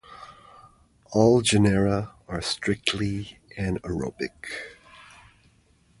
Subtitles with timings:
[1.11, 4.31] All genera are strictly anaerobic.